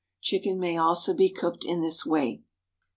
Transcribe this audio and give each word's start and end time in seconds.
Chicken 0.19 0.59
may 0.59 0.77
also 0.77 1.13
be 1.13 1.29
cooked 1.29 1.63
in 1.63 1.81
this 1.81 2.07
way. 2.07 2.41